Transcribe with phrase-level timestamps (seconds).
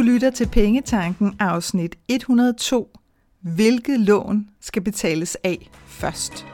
[0.00, 2.98] Du lytter til Pengetanken afsnit 102.
[3.40, 6.46] Hvilket lån skal betales af først?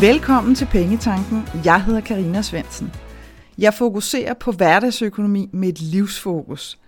[0.00, 1.42] Velkommen til Pengetanken.
[1.64, 2.92] Jeg hedder Karina Svensen.
[3.58, 6.78] Jeg fokuserer på hverdagsøkonomi med et livsfokus.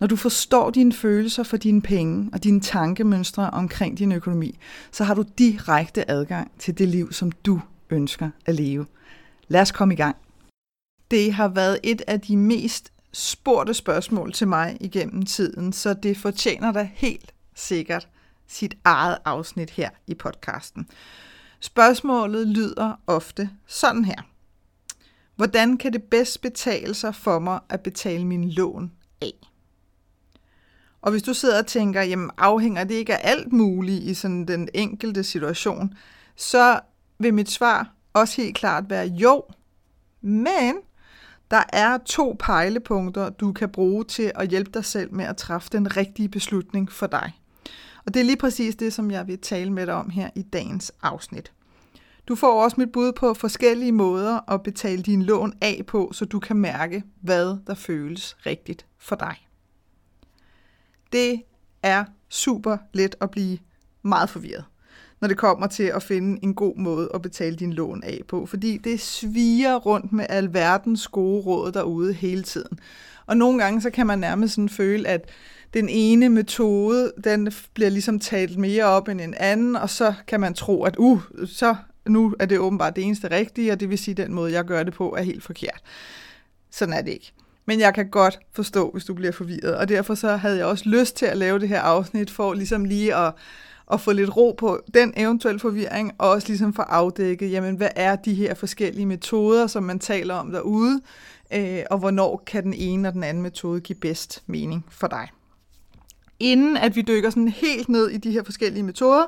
[0.00, 4.58] Når du forstår dine følelser for dine penge og dine tankemønstre omkring din økonomi,
[4.92, 8.86] så har du direkte adgang til det liv, som du ønsker at leve.
[9.48, 10.16] Lad os komme i gang.
[11.10, 16.16] Det har været et af de mest spurgte spørgsmål til mig igennem tiden, så det
[16.16, 18.08] fortjener da helt sikkert
[18.46, 20.86] sit eget afsnit her i podcasten.
[21.60, 24.22] Spørgsmålet lyder ofte sådan her.
[25.36, 29.32] Hvordan kan det bedst betale sig for mig at betale min lån af?
[31.02, 34.44] Og hvis du sidder og tænker, jamen afhænger det ikke af alt muligt i sådan
[34.44, 35.94] den enkelte situation,
[36.36, 36.80] så
[37.18, 39.44] vil mit svar også helt klart være jo,
[40.20, 40.74] men
[41.50, 45.68] der er to pejlepunkter, du kan bruge til at hjælpe dig selv med at træffe
[45.72, 47.32] den rigtige beslutning for dig.
[48.06, 50.42] Og det er lige præcis det, som jeg vil tale med dig om her i
[50.42, 51.52] dagens afsnit.
[52.28, 56.24] Du får også mit bud på forskellige måder at betale din lån af på, så
[56.24, 59.47] du kan mærke, hvad der føles rigtigt for dig.
[61.12, 61.42] Det
[61.82, 63.58] er super let at blive
[64.02, 64.64] meget forvirret,
[65.20, 68.46] når det kommer til at finde en god måde at betale din lån af på,
[68.46, 72.78] fordi det sviger rundt med alverdens gode råd derude hele tiden.
[73.26, 75.28] Og nogle gange så kan man nærmest sådan føle, at
[75.74, 80.40] den ene metode, den bliver ligesom talt mere op end en anden, og så kan
[80.40, 81.76] man tro, at uh, så
[82.06, 84.64] nu er det åbenbart det eneste rigtige, og det vil sige, at den måde, jeg
[84.64, 85.82] gør det på, er helt forkert.
[86.70, 87.32] Sådan er det ikke.
[87.68, 90.88] Men jeg kan godt forstå, hvis du bliver forvirret, og derfor så havde jeg også
[90.88, 93.34] lyst til at lave det her afsnit, for ligesom lige at,
[93.92, 97.88] at få lidt ro på den eventuelle forvirring, og også ligesom få afdækket, jamen hvad
[97.96, 101.00] er de her forskellige metoder, som man taler om derude,
[101.54, 105.28] øh, og hvornår kan den ene og den anden metode give bedst mening for dig.
[106.40, 109.24] Inden at vi dykker sådan helt ned i de her forskellige metoder,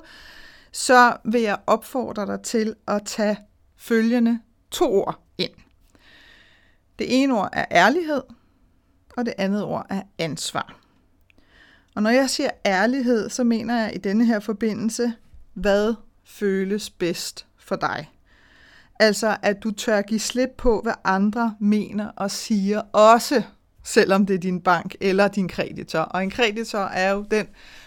[0.73, 3.39] så vil jeg opfordre dig til at tage
[3.77, 4.39] følgende
[4.71, 5.53] to ord ind.
[7.01, 8.23] Det ene ord er ærlighed,
[9.17, 10.81] og det andet ord er ansvar.
[11.95, 15.13] Og når jeg siger ærlighed, så mener jeg i denne her forbindelse,
[15.55, 15.95] hvad
[16.25, 18.11] føles bedst for dig.
[18.99, 23.43] Altså, at du tør give slip på, hvad andre mener og siger, også
[23.85, 26.01] selvom det er din bank eller din kreditor.
[26.01, 27.47] Og en kreditor er jo den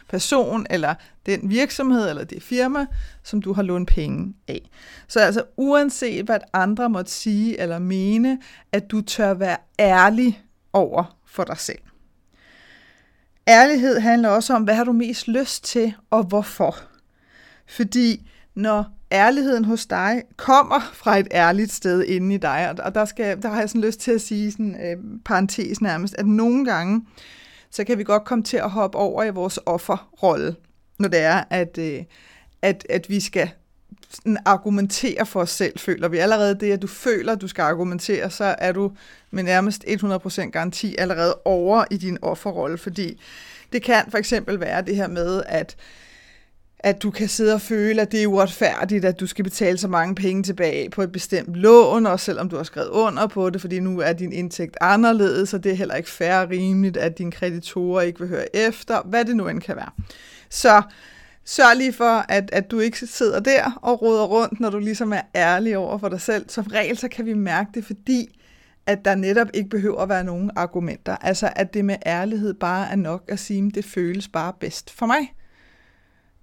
[0.10, 0.96] person eller
[1.26, 2.86] den virksomhed eller det firma,
[3.24, 4.70] som du har lånt penge af.
[5.08, 8.40] Så altså uanset hvad andre måtte sige eller mene,
[8.72, 11.80] at du tør være ærlig over for dig selv.
[13.48, 16.78] Ærlighed handler også om, hvad har du mest lyst til og hvorfor.
[17.68, 23.06] Fordi når ærligheden hos dig kommer fra et ærligt sted inde i dig, og der,
[23.06, 26.66] skal, der har jeg sådan lyst til at sige sådan øh, parentes nærmest, at nogle
[26.66, 27.06] gange,
[27.72, 30.56] så kan vi godt komme til at hoppe over i vores offerrolle,
[31.00, 32.04] når det er, at, øh,
[32.62, 33.50] at, at vi skal
[34.10, 36.18] sådan argumentere for os selv, føler vi.
[36.18, 38.92] Allerede det, at du føler, at du skal argumentere, så er du
[39.32, 43.22] med nærmest 100% garanti allerede over i din offerrolle, fordi
[43.74, 45.76] det kan for eksempel være det her med, at
[46.84, 49.88] at du kan sidde og føle, at det er uretfærdigt, at du skal betale så
[49.88, 53.62] mange penge tilbage på et bestemt lån, og selvom du har skrevet under på det,
[53.62, 57.18] fordi nu er din indtægt anderledes, og det er heller ikke fair og rimeligt, at
[57.18, 59.90] dine kreditorer ikke vil høre efter, hvad det nu end kan være.
[60.54, 60.82] Så
[61.46, 65.14] sørg lige for, at, at du ikke sidder der og roder rundt, når du ligesom
[65.14, 66.50] er ærlig over for dig selv.
[66.50, 68.40] Som regel, så kan vi mærke det, fordi
[68.86, 71.16] at der netop ikke behøver at være nogen argumenter.
[71.16, 74.92] Altså, at det med ærlighed bare er nok at sige, at det føles bare bedst
[74.92, 75.34] for mig.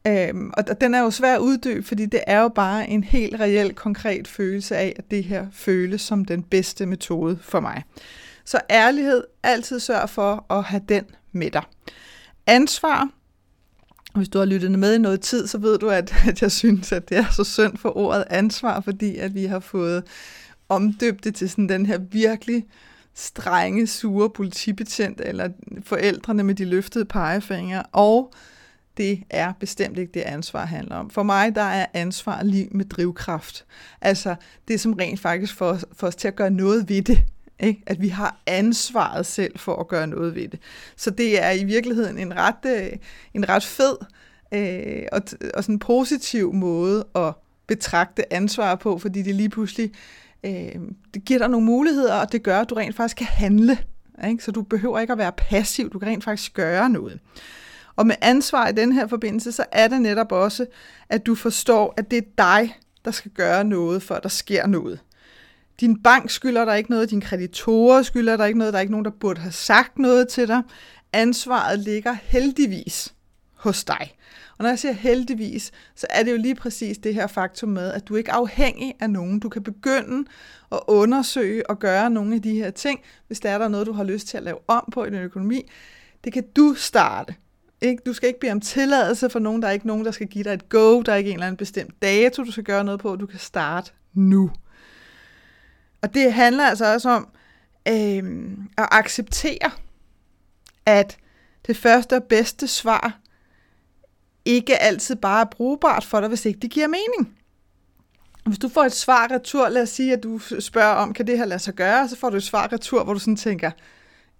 [0.07, 3.41] Øhm, og den er jo svær at uddybe, fordi det er jo bare en helt
[3.41, 7.83] reel, konkret følelse af, at det her føles som den bedste metode for mig.
[8.45, 11.63] Så ærlighed, altid sørg for at have den med dig.
[12.47, 13.09] Ansvar,
[14.15, 16.93] hvis du har lyttet med i noget tid, så ved du, at, at jeg synes,
[16.93, 20.03] at det er så synd for ordet ansvar, fordi at vi har fået
[20.69, 22.67] omdøbt det til sådan den her virkelig
[23.15, 25.49] strenge, sure politibetjent, eller
[25.85, 28.33] forældrene med de løftede pegefingre, og
[28.97, 31.11] det er bestemt ikke det ansvar handler om.
[31.11, 33.65] For mig, der er ansvar lige med drivkraft.
[34.01, 34.35] Altså
[34.69, 37.19] det, som rent faktisk får, får os til at gøre noget ved det.
[37.63, 37.83] Ikke?
[37.87, 40.61] At vi har ansvaret selv for at gøre noget ved det.
[40.97, 42.93] Så det er i virkeligheden en ret, øh,
[43.35, 43.97] en ret fed
[44.55, 45.23] øh, og,
[45.55, 47.35] og sådan en positiv måde at
[47.67, 49.93] betragte ansvar på, fordi det lige pludselig
[50.45, 50.75] øh,
[51.15, 53.79] det giver dig nogle muligheder, og det gør, at du rent faktisk kan handle.
[54.29, 54.45] Ikke?
[54.45, 57.21] Så du behøver ikke at være passiv, du kan rent faktisk gøre noget.
[57.97, 60.67] Og med ansvar i den her forbindelse, så er det netop også,
[61.09, 64.67] at du forstår, at det er dig, der skal gøre noget, for at der sker
[64.67, 65.01] noget.
[65.81, 68.93] Din bank skylder der ikke noget, din kreditorer skylder der ikke noget, der er ikke
[68.93, 70.63] nogen, der burde have sagt noget til dig.
[71.13, 73.15] Ansvaret ligger heldigvis
[73.55, 74.17] hos dig.
[74.59, 77.93] Og når jeg siger heldigvis, så er det jo lige præcis det her faktum med,
[77.93, 79.41] at du ikke er afhængig af nogen.
[79.41, 80.29] Du kan begynde
[80.73, 83.93] at undersøge og gøre nogle af de her ting, hvis der er der noget, du
[83.93, 85.71] har lyst til at lave om på i din økonomi.
[86.25, 87.35] Det kan du starte.
[87.81, 88.03] Ikke?
[88.07, 89.63] Du skal ikke bede om tilladelse for nogen.
[89.63, 91.03] Der er ikke nogen, der skal give dig et go.
[91.03, 93.17] Der er ikke en eller anden bestemt dato, du skal gøre noget på.
[93.17, 94.51] Du kan starte nu.
[96.03, 97.29] Og det handler altså også om
[97.89, 99.71] øh, at acceptere,
[100.87, 101.17] at
[101.67, 103.19] det første og bedste svar
[104.45, 107.37] ikke altid bare er brugbart for dig, hvis ikke det giver mening.
[108.47, 111.39] Hvis du får et svar retur, lad os sige, at du spørger om, kan det
[111.39, 113.71] her lade sig gøre, så får du et svar retur, hvor du sådan tænker,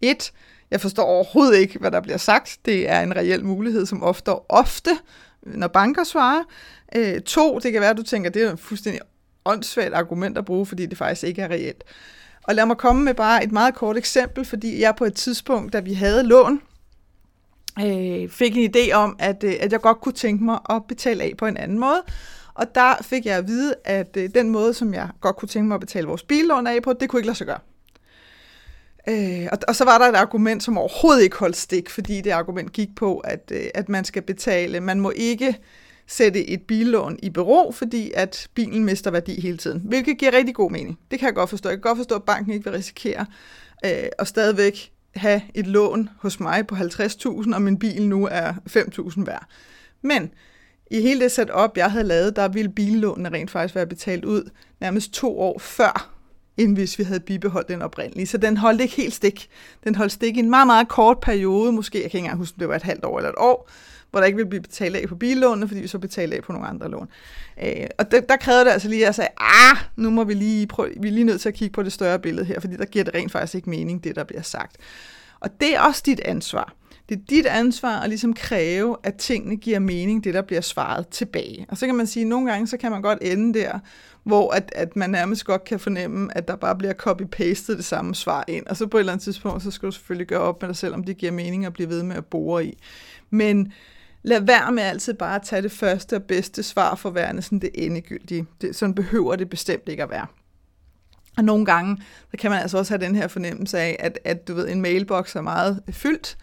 [0.01, 0.33] et,
[0.71, 2.59] jeg forstår overhovedet ikke, hvad der bliver sagt.
[2.65, 4.91] Det er en reel mulighed, som ofte ofte,
[5.43, 6.43] når banker svarer.
[6.97, 9.01] Øh, to, det kan være, at du tænker, det er en fuldstændig
[9.45, 11.85] åndssvagt argument at bruge, fordi det faktisk ikke er reelt.
[12.43, 15.73] Og lad mig komme med bare et meget kort eksempel, fordi jeg på et tidspunkt,
[15.73, 16.61] da vi havde lån,
[17.79, 21.23] øh, fik en idé om, at, øh, at jeg godt kunne tænke mig at betale
[21.23, 22.03] af på en anden måde.
[22.55, 25.69] Og der fik jeg at vide, at øh, den måde, som jeg godt kunne tænke
[25.69, 27.59] mig at betale vores billån af på, det kunne ikke lade sig gøre.
[29.09, 32.31] Øh, og, og så var der et argument, som overhovedet ikke holdt stik, fordi det
[32.31, 35.59] argument gik på, at, øh, at man skal betale, man må ikke
[36.11, 40.55] sætte et billån i bero, fordi at bilen mister værdi hele tiden, hvilket giver rigtig
[40.55, 40.99] god mening.
[41.11, 41.69] Det kan jeg godt forstå.
[41.69, 43.27] Jeg kan godt forstå, at banken ikke vil risikere
[43.85, 48.53] øh, at stadigvæk have et lån hos mig på 50.000, og min bil nu er
[48.53, 49.47] 5.000 værd.
[50.03, 50.31] Men
[50.91, 54.51] i hele det setup, jeg havde lavet, der ville billånene rent faktisk være betalt ud
[54.81, 56.15] nærmest to år før,
[56.57, 58.27] end hvis vi havde bibeholdt den oprindelige.
[58.27, 59.49] Så den holdt ikke helt stik.
[59.85, 62.55] Den holdt stik i en meget, meget kort periode, måske, jeg kan ikke engang huske,
[62.55, 63.71] om det var et halvt år eller et år,
[64.11, 66.53] hvor der ikke ville blive betalt af på billånene, fordi vi så betalte af på
[66.53, 67.09] nogle andre lån.
[67.65, 70.35] Øh, og der, der krævede det altså lige, at jeg sagde, ah, nu må vi
[70.35, 72.77] lige prøve, vi er lige nødt til at kigge på det større billede her, fordi
[72.77, 74.77] der giver det rent faktisk ikke mening, det der bliver sagt.
[75.41, 76.75] Og det er også dit ansvar.
[77.09, 81.09] Det er dit ansvar at ligesom kræve, at tingene giver mening, det der bliver svaret
[81.09, 81.67] tilbage.
[81.69, 83.79] Og så kan man sige, at nogle gange så kan man godt ende der,
[84.23, 88.15] hvor at, at man nærmest godt kan fornemme, at der bare bliver copy-pastet det samme
[88.15, 88.67] svar ind.
[88.67, 90.77] Og så på et eller andet tidspunkt, så skal du selvfølgelig gøre op med dig
[90.77, 92.79] selv, om det giver mening at blive ved med at bore i.
[93.31, 93.73] Men
[94.23, 97.59] lad være med altid bare at tage det første og bedste svar for værende sådan
[97.59, 98.47] det endegyldige.
[98.61, 100.27] Det, sådan behøver det bestemt ikke at være.
[101.37, 101.97] Og nogle gange,
[102.31, 104.83] så kan man altså også have den her fornemmelse af, at, at du ved, en
[104.83, 106.39] mailbox er meget fyldt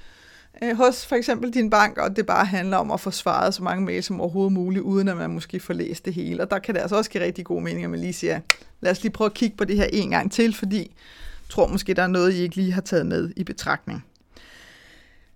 [0.64, 3.64] øh, hos for eksempel din bank, og det bare handler om at få svaret så
[3.64, 6.44] mange mails som overhovedet muligt, uden at man måske får læst det hele.
[6.44, 8.40] Og der kan det altså også give rigtig god mening, at man lige siger,
[8.82, 11.68] lad os lige prøve at kigge på det her en gang til, fordi jeg tror
[11.68, 14.06] måske, der er noget, I ikke lige har taget med i betragtning.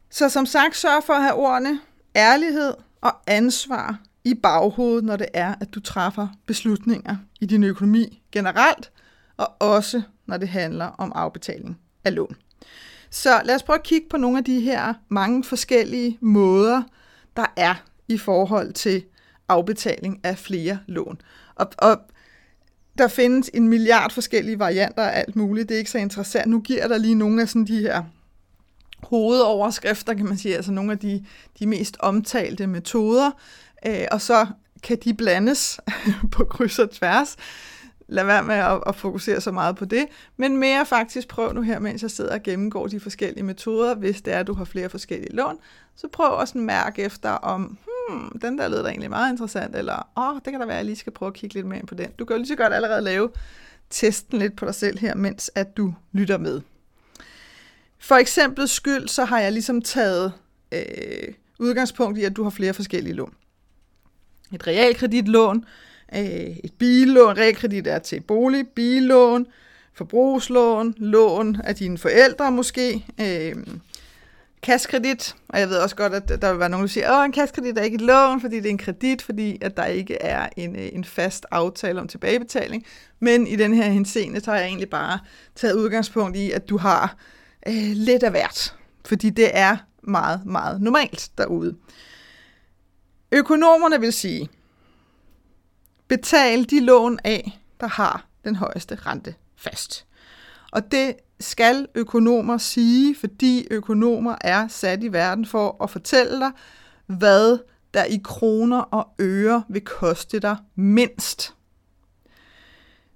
[0.10, 1.80] Så som sagt, sørg for at have ordene
[2.16, 8.22] ærlighed og ansvar i baghovedet, når det er, at du træffer beslutninger i din økonomi
[8.32, 8.92] generelt,
[9.38, 12.36] og også når det handler om afbetaling af lån.
[13.10, 16.82] Så lad os prøve at kigge på nogle af de her mange forskellige måder,
[17.36, 17.76] der er
[18.08, 19.04] i forhold til
[19.48, 21.22] afbetaling af flere lån.
[21.56, 22.02] Og, og
[22.98, 25.70] der findes en milliard forskellige varianter af alt muligt.
[25.70, 26.48] Det er ikke så interessant.
[26.48, 28.04] Nu giver der lige nogle af sådan de her
[29.04, 31.26] hovedoverskrifter, kan man sige, altså nogle af de,
[31.60, 33.32] de mest omtalte metoder,
[33.86, 34.48] øh, og så
[34.84, 35.80] kan de blandes
[36.34, 37.38] på kryds og tværs.
[38.08, 40.06] Lad være med at, at fokusere så meget på det,
[40.38, 44.22] men mere faktisk prøv nu her, mens jeg sidder og gennemgår de forskellige metoder, hvis
[44.22, 45.58] det er, at du har flere forskellige lån,
[45.96, 47.78] så prøv også at mærke efter om,
[48.10, 50.78] hmm, den der lyder egentlig meget interessant, eller åh, oh, det kan da være, at
[50.78, 52.12] jeg lige skal prøve at kigge lidt mere ind på den.
[52.20, 53.30] Du kan jo lige så godt allerede lave
[53.90, 56.62] testen lidt på dig selv her, mens at du lytter med.
[58.02, 60.34] For eksempel skyld, så har jeg ligesom taget
[60.72, 63.34] øh, udgangspunkt i, at du har flere forskellige lån.
[64.54, 65.66] Et realkreditlån,
[66.16, 69.48] øh, et billån, realkredit er til bolig, billån,
[69.94, 73.56] forbrugslån, lån af dine forældre måske, øh,
[74.64, 77.32] kaskredit, og jeg ved også godt, at der vil være nogen, der siger, at en
[77.32, 80.50] kaskredit er ikke et lån, fordi det er en kredit, fordi at der ikke er
[80.58, 82.86] en, øh, en fast aftale om tilbagebetaling.
[83.20, 85.20] Men i den her henseende, så har jeg egentlig bare
[85.56, 87.16] taget udgangspunkt i, at du har
[87.68, 88.76] øh, lidt af hvert,
[89.06, 91.76] fordi det er meget, meget normalt derude.
[93.32, 94.50] Økonomerne vil sige,
[96.08, 100.06] betal de lån af, der har den højeste rente fast.
[100.72, 106.52] Og det skal økonomer sige, fordi økonomer er sat i verden for at fortælle dig,
[107.06, 107.58] hvad
[107.94, 111.54] der i kroner og øre vil koste dig mindst.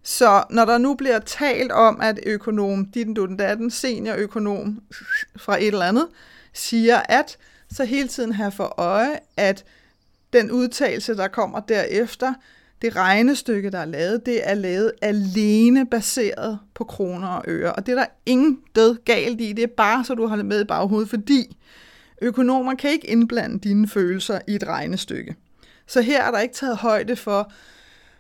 [0.07, 4.81] Så når der nu bliver talt om, at økonom, din du den seniorøkonom
[5.35, 6.07] fra et eller andet,
[6.53, 7.38] siger, at
[7.74, 9.65] så hele tiden have for øje, at
[10.33, 12.33] den udtalelse, der kommer derefter,
[12.81, 17.74] det regnestykke, der er lavet, det er lavet alene baseret på kroner og øre.
[17.74, 19.53] Og det er der ingen død galt i.
[19.53, 21.57] Det er bare, så du har det med i baghovedet, fordi
[22.21, 25.35] økonomer kan ikke indblande dine følelser i et regnestykke.
[25.88, 27.51] Så her er der ikke taget højde for,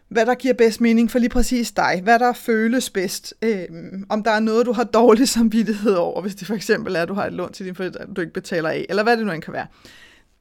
[0.09, 3.65] hvad der giver bedst mening for lige præcis dig, hvad der føles bedst, øh,
[4.09, 7.07] om der er noget, du har dårlig samvittighed over, hvis det for eksempel er, at
[7.07, 9.31] du har et lån til din forældre, du ikke betaler af, eller hvad det nu
[9.31, 9.67] end kan være.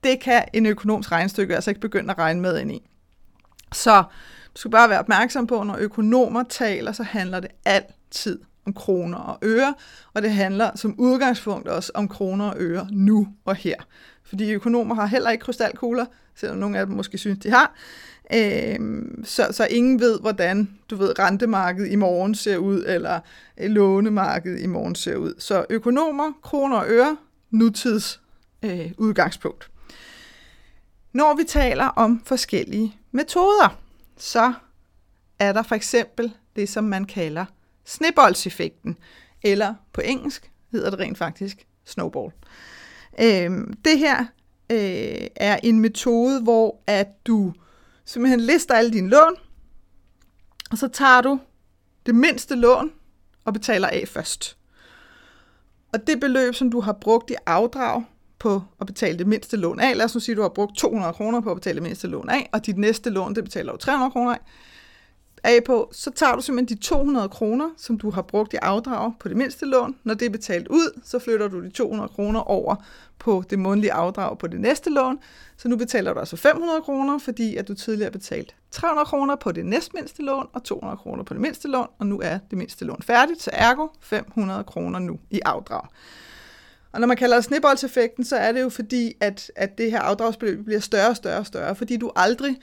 [0.04, 2.82] Det kan en økonomisk regnestykke altså ikke begynde at regne med ind i.
[3.72, 4.02] Så
[4.54, 9.18] du skal bare være opmærksom på, når økonomer taler, så handler det altid om kroner
[9.18, 9.74] og øre,
[10.14, 13.76] og det handler som udgangspunkt også om kroner og øre nu og her.
[14.24, 17.74] Fordi økonomer har heller ikke krystalkugler, selvom nogle af dem måske synes, de har.
[18.32, 23.20] Øhm, så, så ingen ved, hvordan du ved, rentemarkedet i morgen ser ud, eller
[23.58, 25.34] øh, lånemarkedet i morgen ser ud.
[25.38, 27.16] Så økonomer, kroner og øre,
[27.50, 28.20] nutids
[28.62, 29.70] øh, udgangspunkt.
[31.12, 33.78] Når vi taler om forskellige metoder,
[34.16, 34.52] så
[35.38, 37.44] er der for eksempel det, som man kalder
[37.84, 38.96] sneboldseffekten,
[39.42, 42.32] eller på engelsk hedder det rent faktisk snowball.
[43.20, 43.50] Øh,
[43.84, 44.24] det her
[44.70, 47.52] øh, er en metode, hvor at du
[48.04, 49.36] simpelthen lister alle dine lån,
[50.70, 51.40] og så tager du
[52.06, 52.90] det mindste lån
[53.44, 54.56] og betaler af først.
[55.92, 58.04] Og det beløb, som du har brugt i afdrag
[58.38, 60.76] på at betale det mindste lån af, lad os nu sige, at du har brugt
[60.76, 63.72] 200 kroner på at betale det mindste lån af, og dit næste lån, det betaler
[63.72, 64.40] du 300 kroner af,
[65.44, 69.12] af på, så tager du simpelthen de 200 kroner, som du har brugt i afdrag
[69.20, 69.96] på det mindste lån.
[70.04, 72.76] Når det er betalt ud, så flytter du de 200 kroner over
[73.18, 75.18] på det månedlige afdrag på det næste lån.
[75.56, 79.52] Så nu betaler du altså 500 kroner, fordi at du tidligere betalt 300 kroner på
[79.52, 82.84] det næstmindste lån og 200 kroner på det mindste lån, og nu er det mindste
[82.84, 85.88] lån færdigt, så ergo 500 kroner nu i afdrag.
[86.92, 90.00] Og når man kalder det snibboldseffekten, så er det jo fordi, at, at det her
[90.00, 92.56] afdragsbeløb bliver større og større og større, fordi du aldrig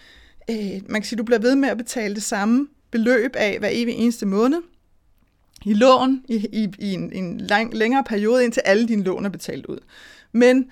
[0.50, 3.70] øh, man kan sige, du bliver ved med at betale det samme beløb af hver
[3.72, 4.62] evig eneste måned
[5.66, 9.30] i lån i, i, i en, en lang, længere periode, indtil alle dine lån er
[9.30, 9.78] betalt ud.
[10.32, 10.72] Men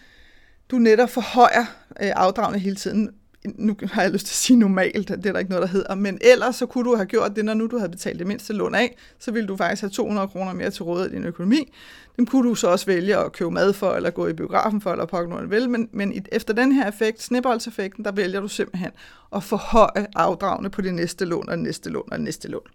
[0.71, 1.65] du netop forhøjer
[2.01, 3.09] øh, afdragene hele tiden,
[3.46, 5.96] nu har jeg lyst til at sige normalt, det er der ikke noget, der hedder,
[5.96, 8.53] men ellers så kunne du have gjort det, når nu du havde betalt det mindste
[8.53, 11.74] lån af, så ville du faktisk have 200 kroner mere til rådighed i din økonomi.
[12.17, 14.91] Dem kunne du så også vælge at købe mad for, eller gå i biografen for,
[14.91, 18.91] eller pakke noget vel, men, men efter den her effekt, snibboldseffekten, der vælger du simpelthen
[19.36, 22.67] at forhøje afdragene på det næste lån, og det næste lån, og det næste lån.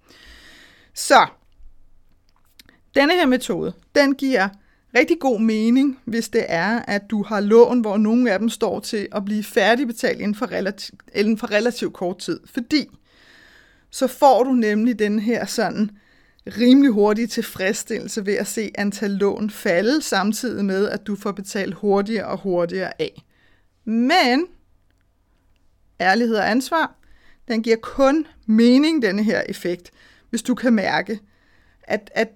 [0.94, 1.26] Så,
[2.94, 4.48] denne her metode, den giver
[4.94, 8.80] rigtig god mening, hvis det er, at du har lån, hvor nogle af dem står
[8.80, 12.40] til at blive færdigbetalt inden for, relativ, inden for relativt kort tid.
[12.46, 12.88] Fordi
[13.90, 15.90] så får du nemlig den her sådan
[16.46, 21.74] rimelig hurtige tilfredsstillelse ved at se antal lån falde, samtidig med, at du får betalt
[21.74, 23.22] hurtigere og hurtigere af.
[23.84, 24.46] Men
[26.00, 26.94] ærlighed og ansvar,
[27.48, 29.90] den giver kun mening, denne her effekt,
[30.30, 31.20] hvis du kan mærke,
[31.82, 32.28] at, at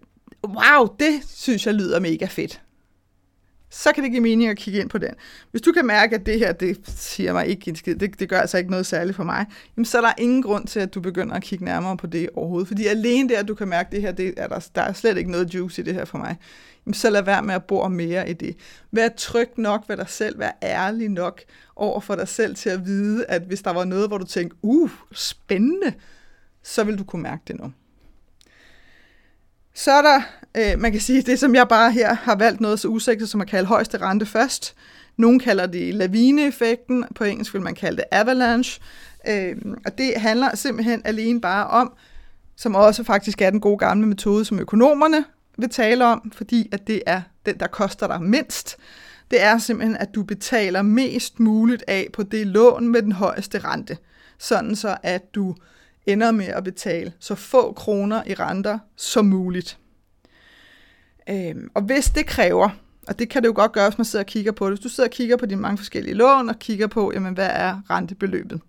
[0.46, 2.60] wow, det synes jeg lyder mega fedt.
[3.70, 5.14] Så kan det give mening at kigge ind på den.
[5.50, 8.28] Hvis du kan mærke, at det her, det siger mig ikke en skid, det, det
[8.28, 10.94] gør altså ikke noget særligt for mig, jamen så er der ingen grund til, at
[10.94, 12.68] du begynder at kigge nærmere på det overhovedet.
[12.68, 14.92] Fordi alene det, at du kan mærke, at det her, det er der, der er
[14.92, 16.36] slet ikke noget juice i det her for mig,
[16.86, 18.56] jamen så lad være med at bore mere i det.
[18.92, 21.40] Vær tryg nok ved dig selv, vær ærlig nok
[21.76, 24.56] over for dig selv til at vide, at hvis der var noget, hvor du tænkte,
[24.62, 25.92] uh, spændende,
[26.62, 27.72] så vil du kunne mærke det nu.
[29.78, 30.20] Så er der,
[30.56, 33.40] øh, man kan sige, det som jeg bare her har valgt noget så usikkert som
[33.40, 34.74] at kalde højeste rente først.
[35.16, 38.82] Nogle kalder det lavineeffekten, på engelsk vil man kalde det avalanche.
[39.28, 39.56] Øh,
[39.86, 41.92] og det handler simpelthen alene bare om,
[42.56, 45.24] som også faktisk er den gode gamle metode, som økonomerne
[45.58, 48.76] vil tale om, fordi at det er den, der koster dig mindst.
[49.30, 53.58] Det er simpelthen, at du betaler mest muligt af på det lån med den højeste
[53.58, 53.96] rente.
[54.38, 55.54] Sådan så, at du
[56.12, 59.78] ender med at betale så få kroner i renter som muligt.
[61.30, 62.68] Øhm, og hvis det kræver,
[63.08, 64.82] og det kan det jo godt gøre, hvis man sidder og kigger på det, hvis
[64.82, 67.80] du sidder og kigger på dine mange forskellige lån og kigger på, jamen, hvad er
[67.90, 68.60] rentebeløbet.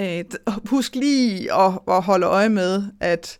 [0.00, 0.24] Øh,
[0.66, 3.38] husk lige at, at holde øje med, at,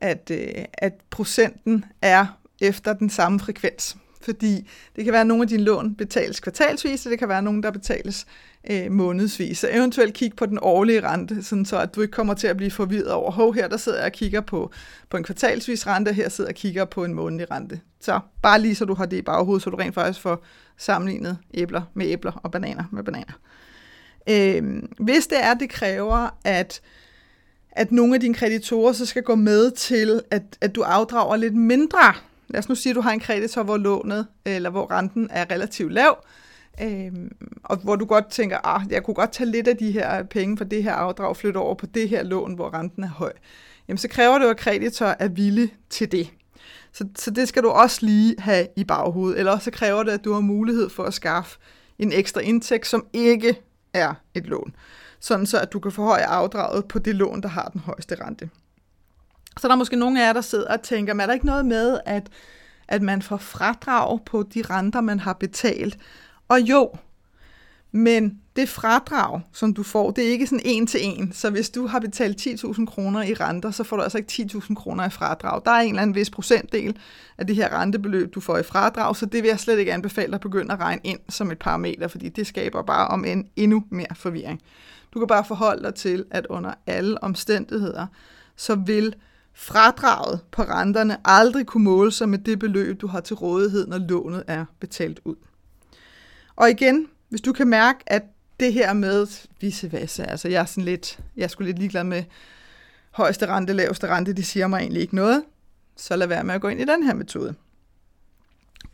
[0.00, 2.26] at, øh, at procenten er
[2.60, 3.96] efter den samme frekvens.
[4.22, 7.42] Fordi det kan være, at nogle af dine lån betales kvartalsvis, og det kan være
[7.42, 8.26] nogle, der betales
[8.70, 9.58] øh, månedsvis.
[9.58, 12.56] Så eventuelt kig på den årlige rente, sådan så at du ikke kommer til at
[12.56, 14.70] blive forvirret over, hov, her der sidder jeg og kigger på,
[15.10, 17.80] på en kvartalsvis rente, her sidder jeg og kigger på en månedlig rente.
[18.00, 20.44] Så bare lige så du har det i baghovedet, så du rent faktisk får
[20.76, 23.32] sammenlignet æbler med æbler og bananer med bananer.
[24.28, 26.80] Øh, hvis det er, det kræver, at
[27.78, 31.54] at nogle af dine kreditorer så skal gå med til, at, at du afdrager lidt
[31.54, 32.14] mindre
[32.48, 35.44] lad os nu sige, at du har en kreditor, hvor lånet, eller hvor renten er
[35.50, 36.24] relativt lav,
[36.82, 37.30] Øhm,
[37.64, 40.56] og hvor du godt tænker, ah, jeg kunne godt tage lidt af de her penge
[40.56, 43.32] for det her afdrag og flytte over på det her lån, hvor renten er høj,
[43.88, 46.30] jamen så kræver det jo, at kreditor er villig til det.
[46.92, 50.24] Så, så det skal du også lige have i baghovedet, eller så kræver det, at
[50.24, 51.58] du har mulighed for at skaffe
[51.98, 53.60] en ekstra indtægt, som ikke
[53.94, 54.74] er et lån,
[55.20, 58.50] sådan så at du kan forhøje afdraget på det lån, der har den højeste rente.
[59.58, 61.46] Så der er måske nogle af jer, der sidder og tænker, men er der ikke
[61.46, 62.28] noget med, at,
[62.88, 65.98] at man får fradrag på de renter, man har betalt?
[66.48, 66.92] Og jo,
[67.92, 71.32] men det fradrag, som du får, det er ikke sådan en til en.
[71.32, 74.74] Så hvis du har betalt 10.000 kroner i renter, så får du altså ikke 10.000
[74.74, 75.62] kroner i fradrag.
[75.64, 76.96] Der er en eller anden vis procentdel
[77.38, 80.26] af det her rentebeløb, du får i fradrag, så det vil jeg slet ikke anbefale
[80.26, 83.48] dig at begynde at regne ind som et parameter, fordi det skaber bare om en
[83.56, 84.62] endnu mere forvirring.
[85.14, 88.06] Du kan bare forholde dig til, at under alle omstændigheder,
[88.56, 89.14] så vil
[89.54, 93.98] fradraget på renterne aldrig kunne måle sig med det beløb, du har til rådighed, når
[93.98, 95.36] lånet er betalt ud.
[96.56, 98.22] Og igen, hvis du kan mærke, at
[98.60, 99.26] det her med
[99.60, 102.24] vice versa, altså jeg er sådan lidt, jeg er sgu lidt ligeglad med
[103.10, 105.44] højeste rente, laveste rente, det siger mig egentlig ikke noget,
[105.96, 107.54] så lad være med at gå ind i den her metode.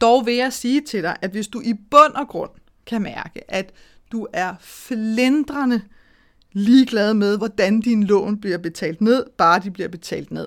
[0.01, 2.51] Dog vil jeg sige til dig, at hvis du i bund og grund
[2.87, 3.73] kan mærke, at
[4.13, 5.83] du er flindrende
[6.53, 10.47] ligeglad med, hvordan din lån bliver betalt ned, bare de bliver betalt ned,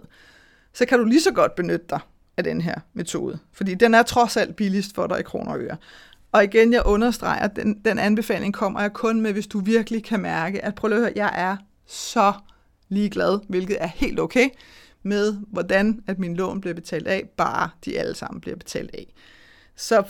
[0.74, 2.00] så kan du lige så godt benytte dig
[2.38, 3.39] af den her metode.
[3.51, 5.77] Fordi den er trods alt billigst for dig i kroner og øre.
[6.35, 10.03] Og igen, jeg understreger, at den, den anbefaling kommer jeg kun med, hvis du virkelig
[10.03, 12.33] kan mærke, at prøv at høre, jeg er så
[12.89, 14.49] ligeglad, hvilket er helt okay,
[15.03, 19.13] med hvordan at min lån bliver betalt af, bare de alle sammen bliver betalt af.
[19.75, 20.03] Så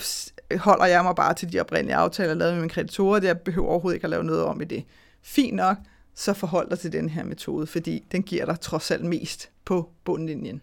[0.57, 3.95] holder jeg mig bare til de oprindelige aftaler, lavet med mine kreditorer, jeg behøver overhovedet
[3.95, 4.83] ikke at lave noget om i det.
[5.21, 5.77] Fint nok,
[6.15, 9.89] så forhold dig til den her metode, fordi den giver dig trods alt mest på
[10.03, 10.61] bundlinjen.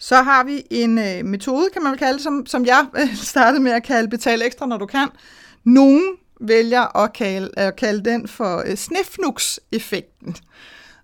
[0.00, 3.62] Så har vi en øh, metode, kan man vel kalde som, som jeg øh, startede
[3.62, 5.08] med at kalde betal ekstra, når du kan.
[5.64, 6.02] Nogen
[6.40, 10.36] vælger at kalde, at kalde den for øh, snifnux-effekten.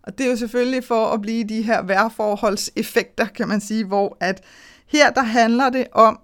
[0.03, 4.17] Og det er jo selvfølgelig for at blive de her værforholdseffekter, kan man sige, hvor
[4.21, 4.43] at
[4.87, 6.19] her der handler det om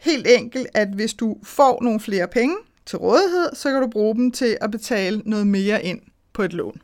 [0.00, 4.14] helt enkelt, at hvis du får nogle flere penge til rådighed, så kan du bruge
[4.14, 6.00] dem til at betale noget mere ind
[6.32, 6.80] på et lån.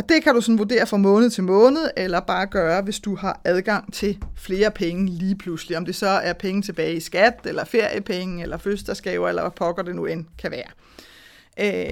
[0.00, 3.16] Og det kan du sådan vurdere fra måned til måned, eller bare gøre, hvis du
[3.16, 5.76] har adgang til flere penge lige pludselig.
[5.76, 9.82] Om det så er penge tilbage i skat, eller feriepenge, eller fødselsdagsgaver, eller hvad pokker
[9.82, 10.70] det nu end kan være.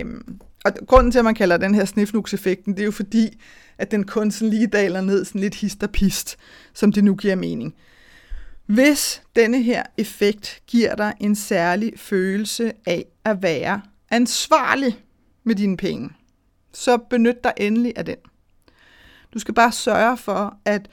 [0.01, 3.41] Øhm, og grunden til, at man kalder den her snifnukseffekten, det er jo fordi,
[3.79, 6.37] at den kun sådan lige daler ned sådan lidt hist og pist,
[6.75, 7.75] som det nu giver mening.
[8.67, 14.99] Hvis denne her effekt giver dig en særlig følelse af at være ansvarlig
[15.45, 16.11] med dine penge,
[16.79, 18.17] så benyt dig endelig af den.
[19.35, 20.89] Du skal bare sørge for, at,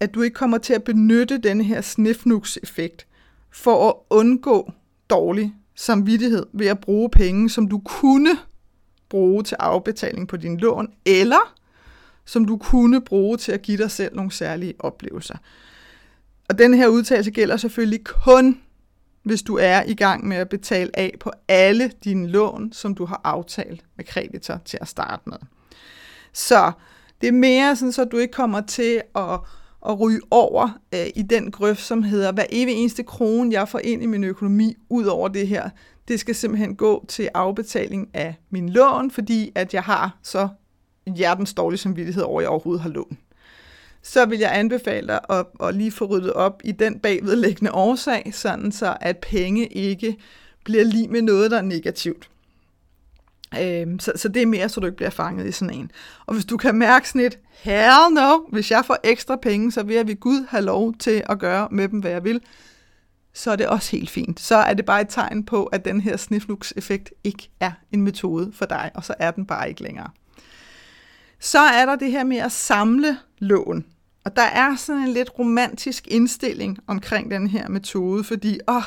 [0.00, 3.06] at du ikke kommer til at benytte den her snifnux-effekt
[3.50, 4.72] for at undgå
[5.10, 8.38] dårlig samvittighed ved at bruge penge, som du kunne
[9.08, 11.54] bruge til afbetaling på din lån, eller
[12.24, 15.36] som du kunne bruge til at give dig selv nogle særlige oplevelser.
[16.48, 18.60] Og den her udtalelse gælder selvfølgelig kun,
[19.28, 23.04] hvis du er i gang med at betale af på alle dine lån, som du
[23.04, 25.38] har aftalt med kreditor til at starte med.
[26.32, 26.72] Så
[27.20, 29.40] det er mere sådan, så du ikke kommer til at,
[29.88, 33.78] at ryge over øh, i den grøft, som hedder, hver evig eneste krone, jeg får
[33.78, 35.70] ind i min økonomi, ud over det her,
[36.08, 40.48] det skal simpelthen gå til afbetaling af min lån, fordi at jeg har så
[41.16, 43.18] hjertens dårlig samvittighed over, at jeg overhovedet har lån
[44.08, 48.30] så vil jeg anbefale dig at, at lige få ryddet op i den bagvedliggende årsag,
[48.34, 50.16] sådan så at penge ikke
[50.64, 52.30] bliver lige med noget, der er negativt.
[53.60, 55.90] Øhm, så, så det er mere, så du ikke bliver fanget i sådan en.
[56.26, 59.82] Og hvis du kan mærke sådan et, hell no, hvis jeg får ekstra penge, så
[59.82, 62.40] vil jeg ved Gud have lov til at gøre med dem, hvad jeg vil,
[63.34, 64.40] så er det også helt fint.
[64.40, 68.52] Så er det bare et tegn på, at den her sniflux-effekt ikke er en metode
[68.52, 70.10] for dig, og så er den bare ikke længere.
[71.40, 73.84] Så er der det her med at samle lån.
[74.28, 78.82] Og der er sådan en lidt romantisk indstilling omkring den her metode, fordi åh,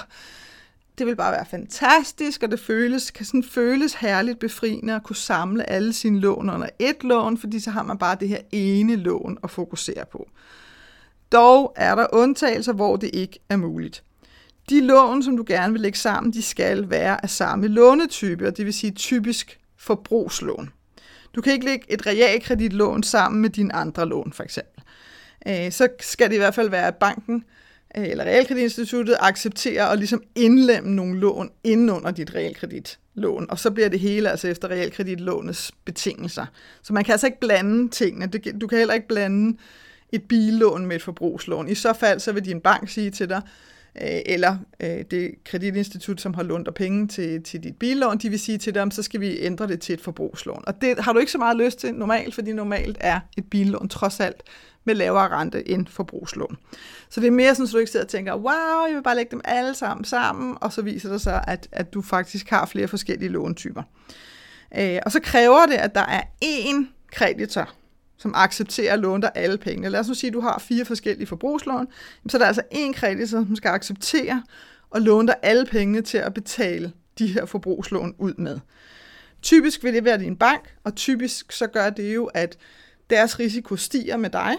[0.97, 5.15] det vil bare være fantastisk, og det føles, kan sådan føles herligt befriende at kunne
[5.15, 8.95] samle alle sine lån under et lån, fordi så har man bare det her ene
[8.95, 10.29] lån at fokusere på.
[11.31, 14.03] Dog er der undtagelser, hvor det ikke er muligt.
[14.69, 18.57] De lån, som du gerne vil lægge sammen, de skal være af samme lånetype, og
[18.57, 20.69] det vil sige typisk forbrugslån.
[21.35, 24.70] Du kan ikke lægge et realkreditlån sammen med dine andre lån, for eksempel.
[25.47, 27.43] Øh, så skal det i hvert fald være, at banken
[27.97, 33.71] øh, eller realkreditinstituttet accepterer at ligesom indlemme nogle lån inden under dit realkreditlån, og så
[33.71, 36.45] bliver det hele altså efter realkreditlånets betingelser.
[36.83, 38.27] Så man kan altså ikke blande tingene.
[38.61, 39.57] Du kan heller ikke blande
[40.11, 41.69] et billån med et forbrugslån.
[41.69, 43.41] I så fald, så vil din bank sige til dig,
[44.01, 48.29] øh, eller øh, det kreditinstitut, som har lånt dig penge til, til dit billån, de
[48.29, 50.63] vil sige til dem, så skal vi ændre det til et forbrugslån.
[50.67, 53.89] Og det har du ikke så meget lyst til normalt, fordi normalt er et billån
[53.89, 54.43] trods alt
[54.83, 56.57] med lavere rente end forbrugslån.
[57.09, 59.15] Så det er mere sådan, at du ikke sidder og tænker, wow, jeg vil bare
[59.15, 62.65] lægge dem alle sammen sammen, og så viser det sig, at, at du faktisk har
[62.65, 63.83] flere forskellige låntyper.
[64.77, 67.69] Øh, og så kræver det, at der er én kreditor,
[68.17, 69.89] som accepterer at låne dig alle pengene.
[69.89, 71.87] Lad os nu sige, at du har fire forskellige forbrugslån.
[72.29, 74.43] Så der er altså én kreditor, som skal acceptere
[74.95, 78.59] at låne dig alle pengene til at betale de her forbrugslån ud med.
[79.41, 82.57] Typisk vil det være din bank, og typisk så gør det jo, at
[83.09, 84.55] deres risiko stiger med dig,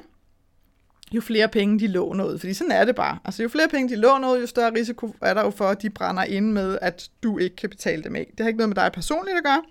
[1.17, 2.39] jo flere penge de låner ud.
[2.39, 3.19] Fordi sådan er det bare.
[3.25, 5.83] Altså jo flere penge de låner ud, jo større risiko er der jo for, at
[5.83, 8.27] de brænder ind med, at du ikke kan betale dem af.
[8.31, 9.63] Det har ikke noget med dig personligt at gøre.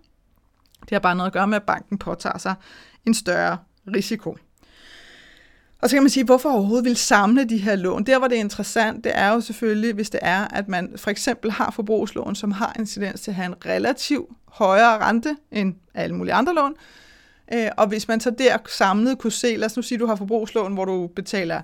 [0.82, 2.56] Det har bare noget at gøre med, at banken påtager sig
[3.06, 3.58] en større
[3.96, 4.38] risiko.
[5.82, 8.04] Og så kan man sige, hvorfor overhovedet vil samle de her lån?
[8.04, 11.12] Der, hvor det er interessant, det er jo selvfølgelig, hvis det er, at man for
[11.12, 15.76] eksempel har forbrugslån, som har en tendens til at have en relativ højere rente end
[15.94, 16.74] alle mulige andre lån.
[17.54, 20.06] Øh, og hvis man så der samlet kunne se, lad os nu sige, at du
[20.06, 21.62] har forbrugslån, hvor du betaler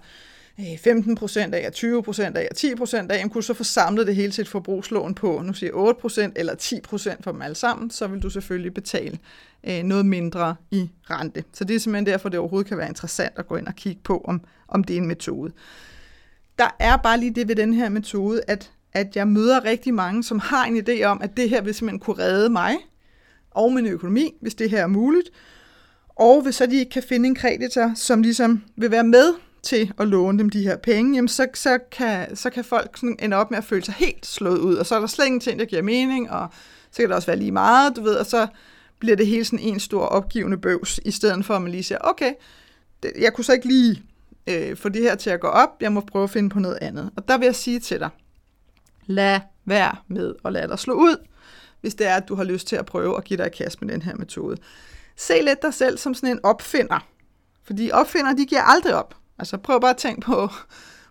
[0.83, 4.07] 15 øh, procent af, 20 procent af, 10 procent af, kunne du så få samlet
[4.07, 7.41] det hele til et forbrugslån på, nu siger 8 procent eller 10 procent for dem
[7.41, 9.19] alle sammen, så vil du selvfølgelig betale
[9.63, 11.43] øh, noget mindre i rente.
[11.53, 14.01] Så det er simpelthen derfor, det overhovedet kan være interessant at gå ind og kigge
[14.03, 15.51] på, om, om det er en metode.
[16.59, 20.23] Der er bare lige det ved den her metode, at, at jeg møder rigtig mange,
[20.23, 22.75] som har en idé om, at det her vil simpelthen kunne redde mig
[23.51, 25.29] og min økonomi, hvis det her er muligt.
[26.19, 29.93] Og hvis så de ikke kan finde en kreditor, som ligesom vil være med til
[29.99, 33.37] at låne dem de her penge, jamen så, så, kan, så kan folk sådan ende
[33.37, 35.65] op med at føle sig helt slået ud, og så er der slet ingenting, der
[35.65, 36.47] giver mening, og
[36.91, 38.47] så kan det også være lige meget, du ved, og så
[38.99, 41.99] bliver det hele sådan en stor opgivende bøvs, i stedet for at man lige siger,
[42.01, 42.33] okay,
[43.03, 44.03] det, jeg kunne så ikke lige
[44.47, 46.77] øh, få det her til at gå op, jeg må prøve at finde på noget
[46.81, 47.09] andet.
[47.15, 48.09] Og der vil jeg sige til dig,
[49.05, 51.15] lad være med at lade dig slå ud,
[51.81, 53.81] hvis det er, at du har lyst til at prøve at give dig et kast
[53.81, 54.57] med den her metode.
[55.17, 57.07] Se lidt dig selv som sådan en opfinder,
[57.63, 59.15] fordi opfinder, de giver aldrig op.
[59.39, 60.49] Altså prøv bare at tænke på,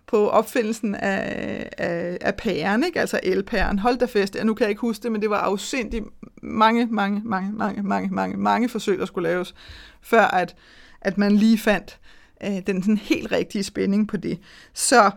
[0.07, 2.99] på opfindelsen af, af, af pæren, ikke?
[2.99, 3.79] altså elpæren.
[3.79, 6.05] Hold da fest, ja, nu kan jeg ikke huske det, men det var afsindigt
[6.41, 9.55] mange, mange, mange, mange, mange, mange, mange forsøg, der skulle laves,
[10.01, 10.55] før at,
[11.01, 11.99] at man lige fandt
[12.43, 14.39] øh, den sådan helt rigtige spænding på det.
[14.73, 15.11] Så,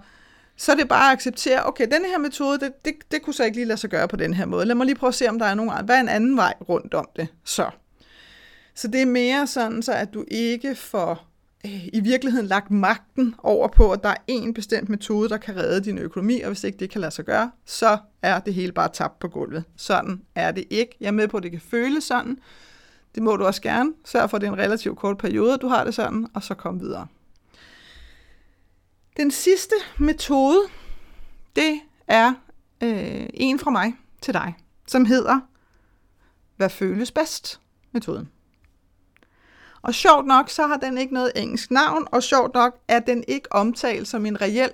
[0.57, 3.45] så er det bare at acceptere, okay, denne her metode, det, det, det kunne så
[3.45, 4.67] ikke lige lade sig gøre på den her måde.
[4.67, 6.55] Lad mig lige prøve at se, om der er nogen, hvad er en anden vej
[6.69, 7.71] rundt om det, så.
[8.81, 11.27] Så det er mere sådan, så at du ikke får
[11.67, 15.57] øh, i virkeligheden lagt magten over på, at der er en bestemt metode, der kan
[15.57, 18.73] redde din økonomi, og hvis ikke det kan lade sig gøre, så er det hele
[18.73, 19.65] bare tabt på gulvet.
[19.77, 20.97] Sådan er det ikke.
[21.01, 22.39] Jeg er med på, at det kan føles sådan.
[23.15, 23.93] Det må du også gerne.
[24.05, 26.55] Sørg for, at det er en relativt kort periode, du har det sådan, og så
[26.55, 27.07] kom videre.
[29.17, 30.61] Den sidste metode,
[31.57, 32.35] det er
[32.83, 34.55] øh, en fra mig til dig,
[34.87, 35.41] som hedder,
[36.57, 37.61] hvad føles bedst
[37.93, 38.29] metoden.
[39.83, 43.25] Og sjovt nok, så har den ikke noget engelsk navn, og sjovt nok er den
[43.29, 44.73] ikke omtalt som en reel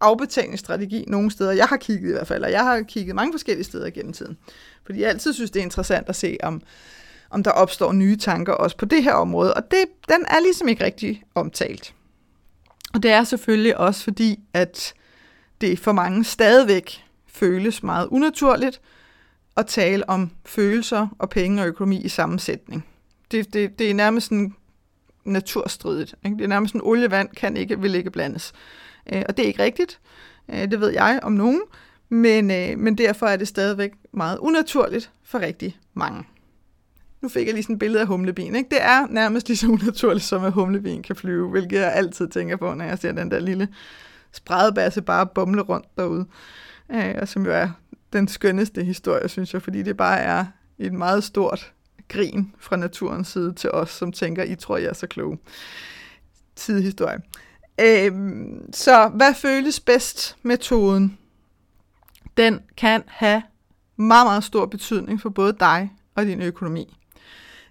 [0.00, 1.52] afbetalingsstrategi nogen steder.
[1.52, 4.38] Jeg har kigget i hvert fald, og jeg har kigget mange forskellige steder gennem tiden.
[4.86, 6.62] Fordi jeg altid synes, det er interessant at se, om,
[7.30, 9.54] om der opstår nye tanker også på det her område.
[9.54, 11.94] Og det, den er ligesom ikke rigtig omtalt.
[12.94, 14.94] Og det er selvfølgelig også fordi, at
[15.60, 18.80] det for mange stadigvæk føles meget unaturligt
[19.56, 22.86] at tale om følelser og penge og økonomi i sammensætning
[23.30, 24.54] det, det, det er nærmest sådan
[25.24, 26.14] naturstridigt.
[26.24, 26.36] Ikke?
[26.36, 28.52] Det er nærmest sådan, olievand kan ikke, vil ikke blandes.
[29.12, 30.00] Øh, og det er ikke rigtigt.
[30.48, 31.60] Øh, det ved jeg om nogen.
[32.08, 36.24] Men, øh, men derfor er det stadigvæk meget unaturligt for rigtig mange.
[37.20, 38.54] Nu fik jeg lige sådan et billede af humlebien.
[38.54, 38.70] Ikke?
[38.70, 42.56] Det er nærmest lige så unaturligt, som at humlebien kan flyve, hvilket jeg altid tænker
[42.56, 43.68] på, når jeg ser den der lille
[44.32, 46.26] spredbasse bare bumle rundt derude.
[46.92, 47.68] Øh, og som jo er
[48.12, 50.44] den skønneste historie, synes jeg, fordi det bare er
[50.78, 51.72] et meget stort
[52.10, 55.38] grin fra naturens side til os, som tænker, I tror, jeg er så kloge.
[56.56, 57.18] Tidehistorie.
[57.80, 61.18] Øhm, så hvad føles bedst metoden?
[62.36, 63.42] Den kan have
[63.96, 66.96] meget, meget stor betydning for både dig og din økonomi.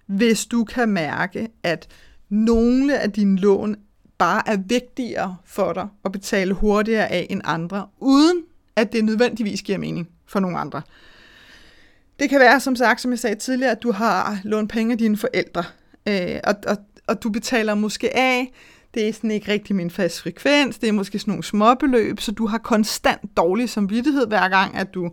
[0.05, 1.87] Hvis du kan mærke, at
[2.29, 3.75] nogle af dine lån
[4.17, 8.43] bare er vigtigere for dig at betale hurtigere af end andre, uden
[8.75, 10.81] at det nødvendigvis giver mening for nogle andre.
[12.19, 14.97] Det kan være, som sagt, som jeg sagde tidligere, at du har lånt penge af
[14.97, 15.63] dine forældre,
[16.07, 16.77] øh, og, og,
[17.07, 18.53] og du betaler måske af,
[18.93, 22.31] det er sådan ikke rigtig min fast frekvens, det er måske sådan nogle småbeløb, så
[22.31, 25.11] du har konstant dårlig samvittighed hver gang, at du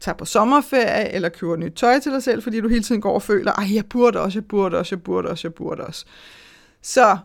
[0.00, 3.14] tager på sommerferie, eller køber nyt tøj til dig selv, fordi du hele tiden går
[3.14, 6.04] og føler, at jeg burde også, jeg burde også, jeg burde også, jeg burde også.
[6.82, 7.18] Så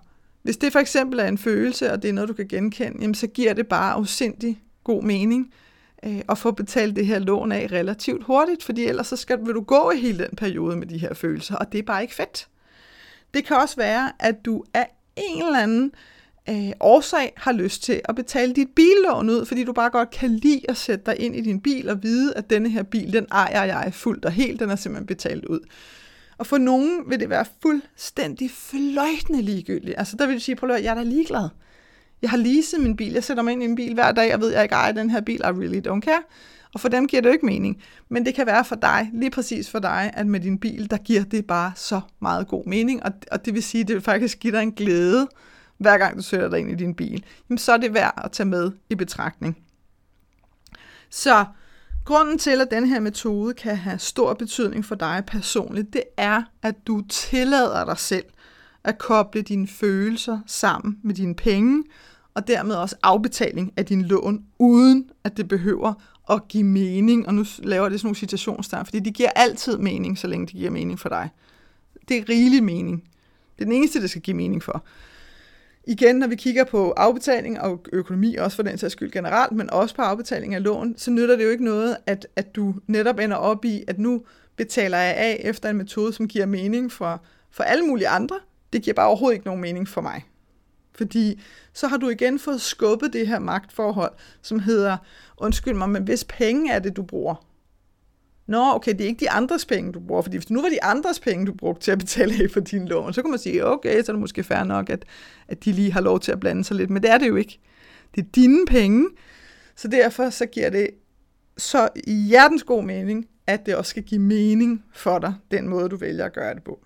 [0.43, 3.15] Hvis det for eksempel er en følelse, og det er noget, du kan genkende, jamen
[3.15, 5.53] så giver det bare afsindig god mening
[6.07, 9.55] øh, og få betalt det her lån af relativt hurtigt, fordi ellers så skal, vil
[9.55, 12.15] du gå i hele den periode med de her følelser, og det er bare ikke
[12.15, 12.47] fedt.
[13.33, 15.91] Det kan også være, at du af en eller anden
[16.49, 20.31] øh, årsag har lyst til at betale dit billån ud, fordi du bare godt kan
[20.31, 23.27] lide at sætte dig ind i din bil og vide, at denne her bil, den
[23.31, 25.59] ejer jeg fuldt og helt, den er simpelthen betalt ud.
[26.37, 29.95] Og for nogen vil det være fuldstændig fløjtende ligegyldigt.
[29.97, 31.49] Altså der vil du sige, prøv at jeg er da ligeglad.
[32.21, 34.41] Jeg har leaset min bil, jeg sætter mig ind i en bil hver dag, og
[34.41, 36.23] ved, at jeg ikke ejer den her bil, I really don't care.
[36.73, 37.81] Og for dem giver det jo ikke mening.
[38.09, 40.97] Men det kan være for dig, lige præcis for dig, at med din bil, der
[40.97, 43.03] giver det bare så meget god mening.
[43.03, 45.27] Og, og det vil sige, at det vil faktisk give dig en glæde,
[45.77, 47.25] hver gang du sætter dig ind i din bil.
[47.49, 49.57] Jamen, så er det værd at tage med i betragtning.
[51.09, 51.45] Så
[52.05, 56.43] grunden til, at den her metode kan have stor betydning for dig personligt, det er,
[56.61, 58.25] at du tillader dig selv
[58.85, 61.83] at koble dine følelser sammen med dine penge,
[62.33, 65.93] og dermed også afbetaling af din lån, uden at det behøver
[66.29, 67.27] at give mening.
[67.27, 70.55] Og nu laver det sådan nogle citationstegn, fordi det giver altid mening, så længe det
[70.55, 71.29] giver mening for dig.
[72.09, 73.03] Det er rigelig mening.
[73.55, 74.85] Det er den eneste, det skal give mening for.
[75.87, 79.69] Igen, når vi kigger på afbetaling og økonomi, også for den sags skyld generelt, men
[79.69, 83.19] også på afbetaling af lån, så nytter det jo ikke noget, at, at du netop
[83.19, 84.21] ender op i, at nu
[84.55, 87.21] betaler jeg af efter en metode, som giver mening for,
[87.51, 88.35] for alle mulige andre.
[88.73, 90.25] Det giver bare overhovedet ikke nogen mening for mig.
[90.91, 91.41] Fordi
[91.73, 94.97] så har du igen fået skubbet det her magtforhold, som hedder,
[95.37, 97.45] undskyld mig, men hvis penge er det, du bruger,
[98.47, 100.69] Nå, okay, det er ikke de andres penge, du bruger, fordi hvis det nu var
[100.69, 103.39] de andres penge, du brugte til at betale af for din lån, så kunne man
[103.39, 105.05] sige, okay, så er det måske fair nok, at,
[105.47, 107.35] at de lige har lov til at blande sig lidt, men det er det jo
[107.35, 107.59] ikke.
[108.15, 109.09] Det er dine penge,
[109.75, 110.89] så derfor så giver det
[111.57, 115.95] så hjertens god mening, at det også skal give mening for dig, den måde, du
[115.97, 116.79] vælger at gøre det på.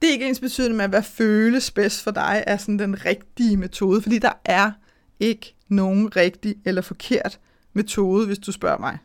[0.00, 3.56] Det er ikke ens betydende med, hvad føles bedst for dig, er sådan den rigtige
[3.56, 4.72] metode, fordi der er
[5.20, 7.38] ikke nogen rigtig eller forkert
[7.72, 8.98] metode, hvis du spørger mig.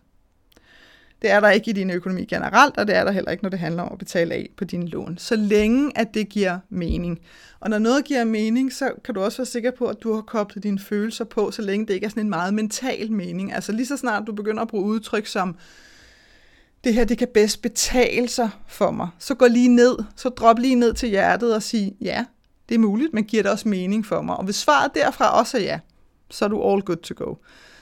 [1.22, 3.50] Det er der ikke i din økonomi generelt, og det er der heller ikke, når
[3.50, 5.18] det handler om at betale af på dine lån.
[5.18, 7.20] Så længe at det giver mening.
[7.60, 10.22] Og når noget giver mening, så kan du også være sikker på, at du har
[10.22, 13.54] koblet dine følelser på, så længe det ikke er sådan en meget mental mening.
[13.54, 15.56] Altså lige så snart du begynder at bruge udtryk som,
[16.86, 20.60] det her det kan bedst betale sig for mig, så gå lige ned, så drop
[20.60, 22.26] lige ned til hjertet og sig, ja,
[22.70, 24.38] det er muligt, men giver det også mening for mig.
[24.38, 25.80] Og hvis svaret derfra også er ja,
[26.30, 27.36] så er du all good to go.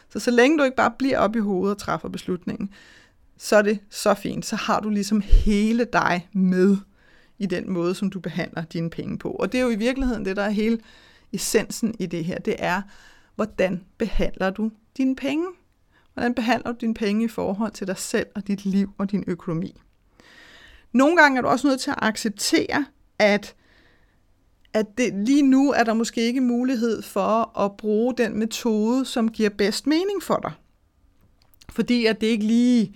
[0.10, 2.70] Så så længe du ikke bare bliver op i hovedet og træffer beslutningen,
[3.38, 4.46] så er det så fint.
[4.46, 6.78] Så har du ligesom hele dig med
[7.39, 9.30] i den måde, som du behandler dine penge på.
[9.30, 10.80] Og det er jo i virkeligheden det, der er hele
[11.34, 12.39] essensen i det her.
[12.39, 12.82] Det er,
[13.36, 15.46] hvordan behandler du dine penge?
[16.13, 19.23] Hvordan behandler du dine penge i forhold til dig selv og dit liv og din
[19.28, 19.82] økonomi?
[20.91, 22.86] Nogle gange er du også nødt til at acceptere,
[23.19, 23.56] at,
[24.73, 29.30] at det, lige nu er der måske ikke mulighed for at bruge den metode, som
[29.30, 30.52] giver bedst mening for dig.
[31.69, 32.95] Fordi at det ikke lige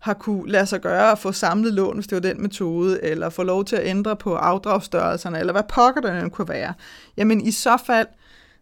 [0.00, 3.28] har kunne lade sig gøre at få samlet lån, hvis det var den metode, eller
[3.28, 6.74] få lov til at ændre på afdragsstørrelserne, eller hvad pokker det kunne være.
[7.16, 8.06] Jamen i så fald,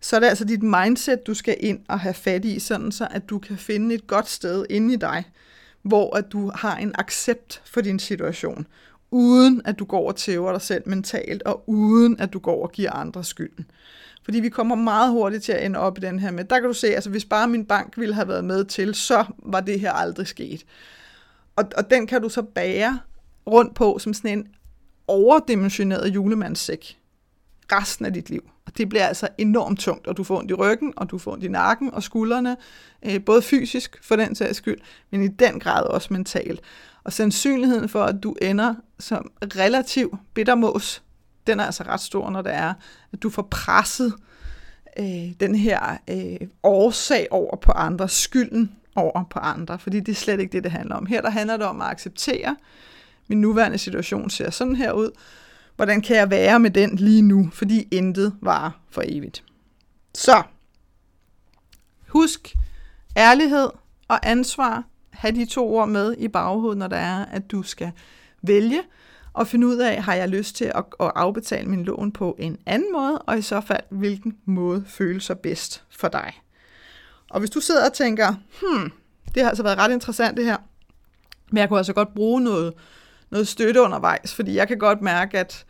[0.01, 3.09] så er det altså dit mindset, du skal ind og have fat i, sådan så
[3.11, 5.25] at du kan finde et godt sted inde i dig,
[5.83, 8.67] hvor at du har en accept for din situation,
[9.11, 12.73] uden at du går og tæver dig selv mentalt, og uden at du går og
[12.73, 13.71] giver andre skylden.
[14.25, 16.69] Fordi vi kommer meget hurtigt til at ende op i den her med, der kan
[16.69, 19.81] du se, altså hvis bare min bank ville have været med til, så var det
[19.81, 20.65] her aldrig sket.
[21.57, 23.01] Og, og den kan du så bære
[23.47, 24.49] rundt på som sådan en
[25.07, 26.99] overdimensioneret julemandssæk
[27.73, 28.50] resten af dit liv.
[28.71, 31.33] Og det bliver altså enormt tungt, og du får ondt i ryggen, og du får
[31.33, 32.57] ondt i nakken og skuldrene,
[33.03, 34.79] øh, både fysisk for den sags skyld,
[35.11, 36.61] men i den grad også mentalt.
[37.05, 41.03] Og sandsynligheden for, at du ender som relativ bittermås,
[41.47, 42.75] den er altså ret stor, når det er,
[43.13, 44.15] at du får presset
[44.99, 50.17] øh, den her øh, årsag over på andre, skylden over på andre, fordi det er
[50.17, 51.07] slet ikke det, det handler om.
[51.07, 52.57] Her der handler det om at acceptere,
[53.29, 55.11] min nuværende situation ser sådan her ud.
[55.81, 59.45] Hvordan kan jeg være med den lige nu, fordi intet var for evigt.
[60.15, 60.43] Så,
[62.09, 62.57] husk
[63.17, 63.69] ærlighed
[64.09, 64.85] og ansvar.
[65.11, 67.93] Ha' de to ord med i baghovedet, når der er, at du skal
[68.43, 68.83] vælge
[69.33, 72.57] og finde ud af, har jeg lyst til at, at afbetale min lån på en
[72.67, 76.33] anden måde, og i så fald, hvilken måde føles sig bedst for dig.
[77.31, 78.93] Og hvis du sidder og tænker, hmm,
[79.35, 80.57] det har altså været ret interessant det her,
[81.51, 82.75] men jeg kunne altså godt bruge noget,
[83.31, 85.65] noget støtte undervejs, fordi jeg kan godt mærke, at,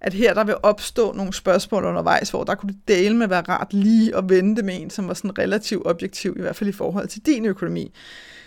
[0.00, 3.40] at her der vil opstå nogle spørgsmål undervejs, hvor der kunne det dele med være
[3.40, 6.72] rart lige at vente med en, som var sådan relativt objektiv, i hvert fald i
[6.72, 7.92] forhold til din økonomi.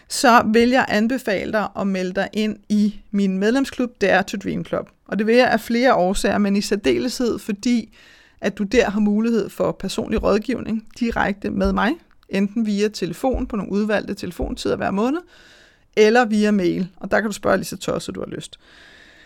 [0.09, 4.65] Så vil jeg anbefale dig at melde dig ind i min medlemsklub Dare to Dream
[4.65, 4.89] Club.
[5.07, 7.97] Og det vil jeg af flere årsager, men i særdeleshed fordi,
[8.41, 11.91] at du der har mulighed for personlig rådgivning direkte med mig,
[12.29, 15.19] enten via telefon på nogle udvalgte telefontider hver måned,
[15.97, 18.59] eller via mail, og der kan du spørge lige så tosset, du har lyst.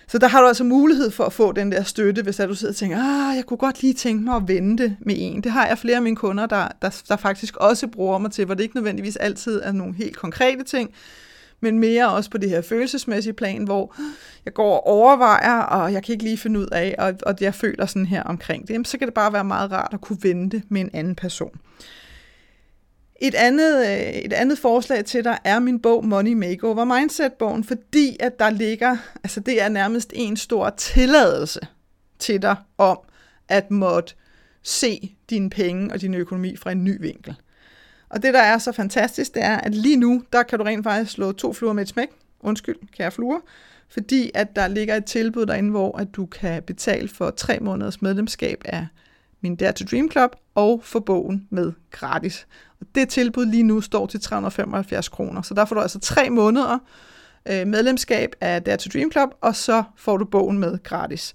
[0.07, 2.71] Så der har du altså mulighed for at få den der støtte, hvis du sidder
[2.71, 5.41] og tænker, ah, jeg kunne godt lige tænke mig at vente med en.
[5.43, 8.45] Det har jeg flere af mine kunder, der, der, der faktisk også bruger mig til,
[8.45, 10.89] hvor det ikke nødvendigvis altid er nogle helt konkrete ting,
[11.61, 13.95] men mere også på det her følelsesmæssige plan, hvor
[14.45, 17.55] jeg går og overvejer, og jeg kan ikke lige finde ud af, og, og jeg
[17.55, 20.63] føler sådan her omkring det, så kan det bare være meget rart at kunne vente
[20.69, 21.59] med en anden person.
[23.23, 28.17] Et andet, øh, et andet forslag til dig er min bog Money Makeover Mindset-bogen, fordi
[28.19, 31.59] at der ligger, altså det er nærmest en stor tilladelse
[32.19, 32.99] til dig om
[33.49, 34.13] at måtte
[34.63, 37.35] se dine penge og din økonomi fra en ny vinkel.
[38.09, 40.83] Og det, der er så fantastisk, det er, at lige nu, der kan du rent
[40.83, 42.09] faktisk slå to fluer med et smæk.
[42.39, 43.39] Undskyld, kære fluer.
[43.89, 48.01] Fordi at der ligger et tilbud derinde, hvor at du kan betale for tre måneders
[48.01, 48.87] medlemskab af
[49.41, 52.47] min Dare to Dream Club og få bogen med gratis.
[52.79, 55.41] Og det tilbud lige nu står til 375 kroner.
[55.41, 56.77] Så der får du altså tre måneder
[57.45, 61.33] øh, medlemskab af Dare to Dream Club, og så får du bogen med gratis.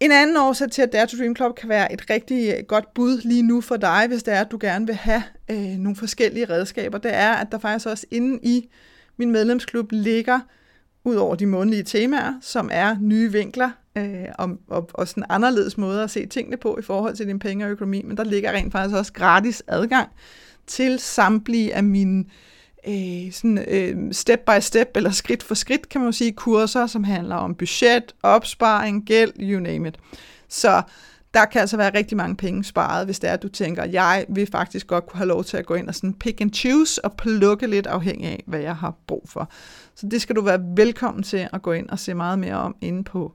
[0.00, 2.94] En anden årsag til, at Dare to Dream Club kan være et rigtig øh, godt
[2.94, 5.96] bud lige nu for dig, hvis det er, at du gerne vil have øh, nogle
[5.96, 8.68] forskellige redskaber, det er, at der faktisk også inde i
[9.16, 10.40] min medlemsklub ligger,
[11.04, 15.78] ud over de månedlige temaer, som er nye vinkler øh, og, og, og sådan anderledes
[15.78, 18.52] måder at se tingene på i forhold til din penge og økonomi, men der ligger
[18.52, 20.08] rent faktisk også gratis adgang
[20.66, 22.24] til samtlige af mine
[22.88, 26.86] øh, sådan, øh, step by step, eller skridt for skridt, kan man jo sige, kurser,
[26.86, 29.98] som handler om budget, opsparing, gæld, you name it.
[30.48, 30.82] Så
[31.34, 34.24] der kan altså være rigtig mange penge sparet, hvis det er, at du tænker, jeg
[34.28, 37.04] vil faktisk godt kunne have lov til at gå ind og sådan pick and choose
[37.04, 39.50] og plukke lidt afhængig af, hvad jeg har brug for.
[39.94, 42.76] Så det skal du være velkommen til at gå ind og se meget mere om
[42.80, 43.34] inde på